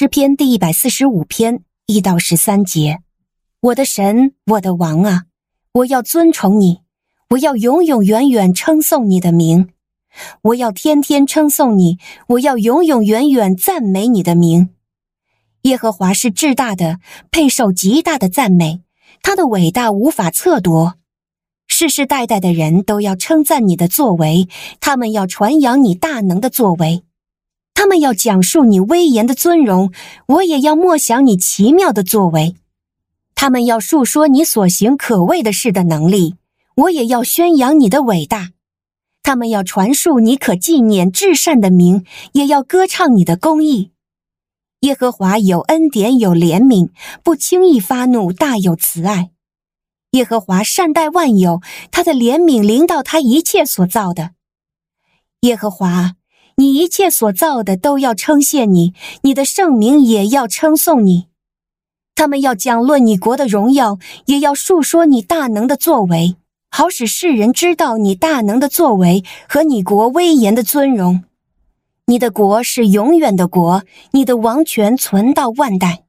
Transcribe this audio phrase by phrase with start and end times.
[0.00, 3.00] 诗篇第一百四十五篇一到十三节：
[3.58, 5.24] 我的神，我的王啊，
[5.72, 6.82] 我要尊崇你，
[7.30, 9.70] 我要永永远远称颂你的名，
[10.42, 11.98] 我要天天称颂你，
[12.28, 14.68] 我要永永远远赞美你的名。
[15.62, 17.00] 耶和华是至大的，
[17.32, 18.82] 配受极大的赞美，
[19.20, 20.92] 他的伟大无法测度。
[21.66, 24.46] 世世代代的人都要称赞你的作为，
[24.78, 27.02] 他们要传扬你大能的作为，
[27.78, 29.92] 他们要讲述你威严的尊荣，
[30.26, 32.56] 我也要默想你奇妙的作为。
[33.36, 36.34] 他们要述说你所行可畏的事的能力，
[36.74, 38.48] 我也要宣扬你的伟大。
[39.22, 43.92] 他们要传述你可纪念至善的名，也要歌唱你的公义。
[44.80, 46.90] 耶和华有恩典，有怜悯，
[47.22, 49.30] 不轻易发怒，大有慈爱。
[50.10, 54.32] 耶和华善待万有，他的怜悯临到他一切所造的。
[55.42, 56.14] 耶和华，
[56.58, 61.28] 你一切所造的都要称谢你，你的圣名也要称颂你。
[62.16, 66.34] 他们要讲论你国的荣耀，也要述说你大能的作为，
[66.68, 71.22] 好使世人知道你大能的作为和你国威严的尊荣。
[72.06, 76.02] 你的国是永远的国，你的王权存到万代。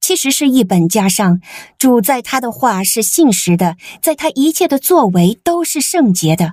[0.00, 1.40] 其实是一本加上，
[1.76, 6.52] 主在他的话是信实的，在他一切的作为都是圣洁的。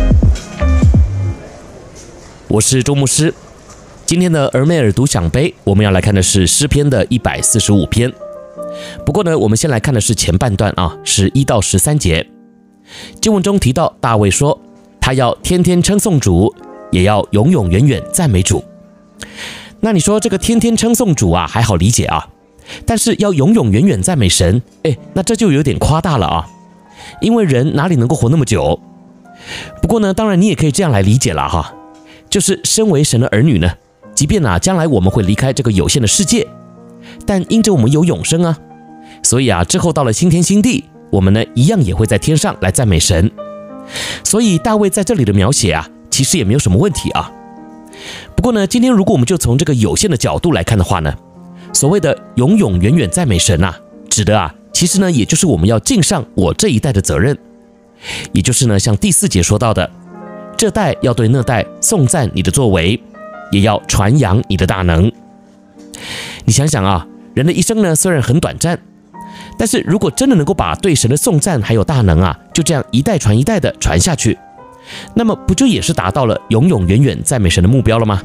[2.51, 3.33] 我是周牧师，
[4.05, 8.11] 今天的俄梅尔独享杯，我们要来看的是诗篇的一百四十五篇。
[9.05, 12.27] 不过呢，我们先来看的是前半段啊，是一到十三节。
[13.21, 14.59] 经文中提到大卫说，
[14.99, 16.53] 他要天天称颂主。
[16.91, 18.61] 也要永永远远赞美主。
[19.79, 22.27] 那你说这个天天称颂主啊，还好理解啊。
[22.85, 26.49] 但是要永永远远赞美神，哎，那这就有点夸大了啊。
[27.21, 28.77] 因为人哪里能够活那么久？
[29.81, 31.73] 不过呢，当然你也可以这样来理解了哈。
[32.31, 33.69] 就是身为神的儿女呢，
[34.15, 36.47] 即便啊将来我们会离开这个有限的世界，
[37.27, 38.57] 但因着我们有永生啊，
[39.21, 43.29] 所以啊之后到了新天新地，我们呢一样也会在天上来赞美神。
[44.23, 45.87] 所以大卫在这里的描写啊。
[46.11, 47.31] 其实也没有什么问题啊。
[48.35, 51.15] 不过呢，今天如果我们就从这个有限的角度来看的话呢，
[51.71, 53.73] 所谓的永永远远赞美神呐，
[54.09, 57.35] 指的啊，其实呢，也就是我们要尽上我这一代的责任，
[58.33, 59.89] 也就是呢，像第四节说到的，
[60.61, 63.01] 这代要对那代颂赞你的作为，
[63.51, 65.11] 也要传扬你的大能。
[66.45, 68.79] 你想想啊，人的一生呢，虽然很短暂，
[69.57, 74.37] 但是如果真的能够把对神的颂赞还有大能啊，就这样一代传一代的传下去。
[75.15, 78.21] 那么不就也是达到了永永远远赞美神的目标了吗？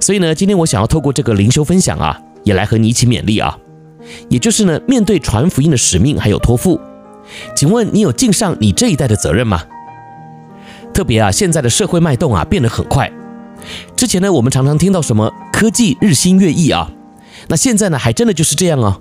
[0.00, 3.58] 所以呢，今天我想要透过这个灵修分享啊，也来和你一起勉励啊。
[4.30, 6.80] 也就是呢，面对传福音的使命还有托付，
[7.54, 9.62] 请问你有尽上你这一代的责任吗？
[10.92, 13.10] 特别啊，现在的社会脉动啊变得很快。
[13.96, 16.90] 之前呢，我们常常听到什么科技日新月异啊，
[17.48, 19.00] 那现在呢，还真的就是这样哦。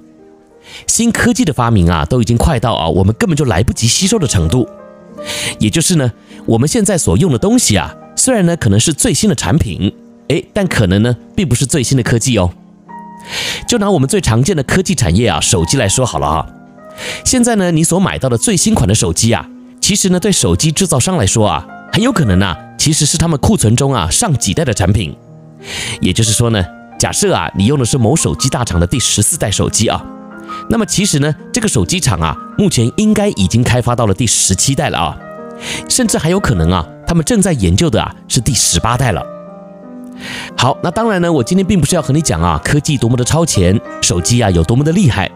[0.88, 4.68] 新科技的发明啊，都已经快到啊，我们根本就来不及吸收的程度。
[5.60, 6.12] 也就是呢，
[6.46, 9.94] 我们现在所用的东西啊，虽然呢可能是最新的产品，
[10.30, 12.52] 诶，但可能呢并不是最新的科技哦。
[13.68, 16.48] 就拿我们最常见的科技产业啊，手机来说好了啊。
[17.26, 19.48] 现在呢，你所买到的最新款的手机啊，
[19.80, 25.16] 其实呢对手机制造商来说啊，很有可能啊，其实是他们库存中啊上几代的产品。
[26.00, 26.64] 也就是说呢，
[26.98, 30.04] 假设啊你用的是某手机大厂的第十四代手机啊。
[30.70, 35.18] 那么其实呢，这个手机厂啊，目前应该已经开发到了第十七代了啊，
[35.90, 39.24] 甚至还有可能啊，他们正在研究的啊是第十八代了。
[40.58, 45.30] 好，那当然呢，我今天并不是要和你讲啊，科技多么的超前，手机啊有多么的厉害，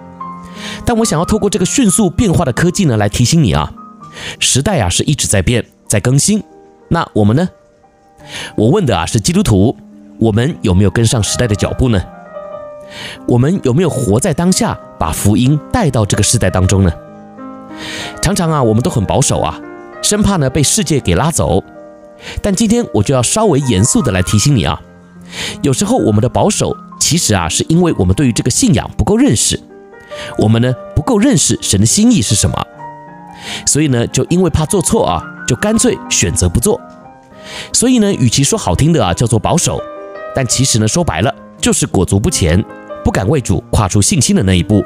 [0.85, 3.71] 但我想要透过这个迅速变化的科技呢，来提醒你啊，
[4.39, 6.43] 时代啊是一直在变，在更新。
[6.89, 7.47] 那我们呢？
[8.57, 9.73] 我问的啊是基督徒，
[10.19, 12.01] 我们有没有跟上时代的脚步呢？
[13.29, 16.91] 我们有没有活在当下，把福音带到这个时代当中呢？
[18.21, 19.57] 常常啊，我们都很保守啊，
[20.01, 21.63] 生怕呢被世界给拉走。
[22.41, 24.81] 但今天我就要稍微严肃的来提醒你啊，
[25.61, 29.57] 有时候我们的保守，其实啊，是因为我们对于这个信仰不够认识，
[30.39, 32.67] 我们呢不够认识神的心意是什么，
[33.65, 36.79] 所以呢，就因为怕做错啊，就干脆选择不做。
[37.71, 39.81] 所以呢，与其说好听的啊叫做保守，
[40.35, 42.63] 但其实呢，说白了就是裹足不前，
[43.03, 44.83] 不敢为主跨出信心的那一步。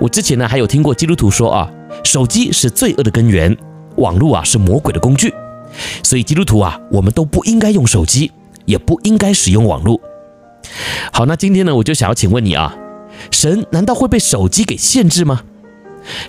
[0.00, 1.70] 我之前呢还有听过基督徒说啊，
[2.04, 3.56] 手机是罪恶的根源，
[3.96, 5.32] 网络啊是魔鬼的工具，
[6.02, 8.30] 所以基督徒啊，我们都不应该用手机，
[8.64, 10.00] 也不应该使用网络。
[11.12, 12.76] 好，那今天呢，我就想要请问你啊，
[13.30, 15.42] 神难道会被手机给限制吗？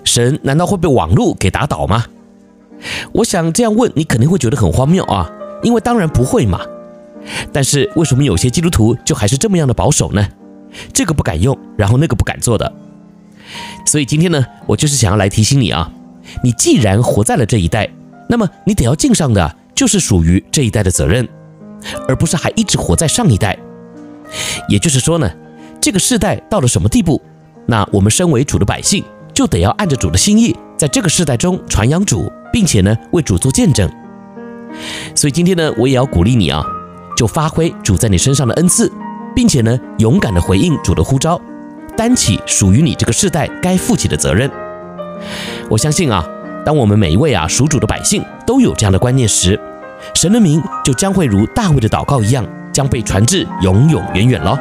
[0.04, 2.06] 神难道会被网络给打倒吗？
[3.12, 5.30] 我想这样问你肯定会觉得很荒谬啊，
[5.62, 6.60] 因为当然不会嘛。
[7.52, 10.28] 但是为什么有些基督徒就还是这么样的保守呢？
[10.92, 12.72] 这个不敢用，然后那个不敢做的。
[13.84, 15.90] 所以今天呢，我就是想要来提醒你啊，
[16.42, 17.88] 你既然活在了这一代，
[18.28, 21.26] 那么你得要尽上的就是属于这一代的责任，
[22.08, 23.56] 而不是还一直活在上一代。
[24.68, 25.30] 也就是说呢，
[25.80, 27.22] 这个世代到了什么地步，
[27.66, 29.02] 那我们身为主的百姓，
[29.32, 33.86] 就得要按着主的心意，在这个世代中传扬主，并且呢为主做见证。
[35.14, 36.64] 所以今天呢，我也要鼓励你啊。
[37.14, 38.90] 就发挥主在你身上的恩赐，
[39.34, 41.38] 并且呢，勇敢地回应主的呼召，
[41.94, 44.50] 担起属于你这个世代该负起的责任。
[45.68, 46.24] 我相信啊，
[46.64, 49.60] 当我们每一位啊属主的百姓都有这样的观念时，
[50.14, 52.42] 神的名就将会如大卫的祷告一样，
[52.72, 54.58] 将被传至永永远远了。